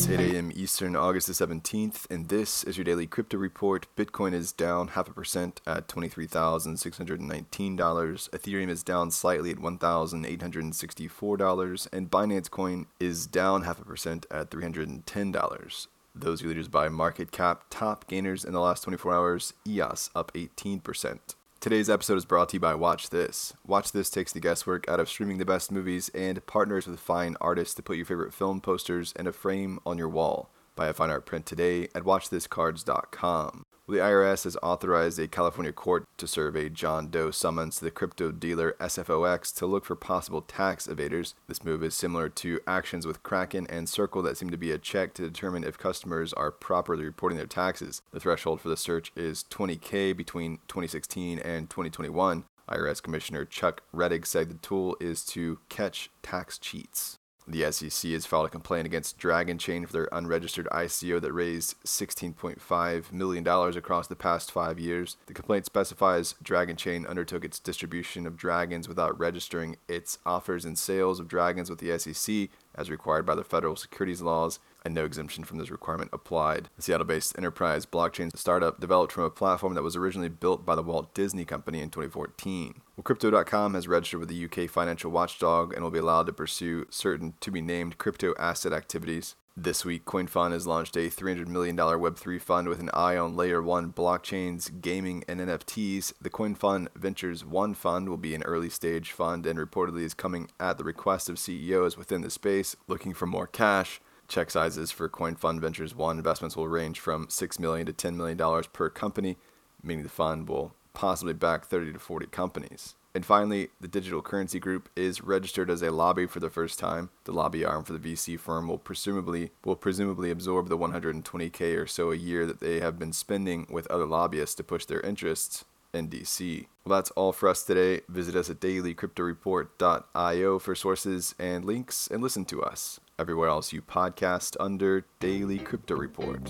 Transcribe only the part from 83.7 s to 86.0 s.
has registered with the UK financial watchdog and will be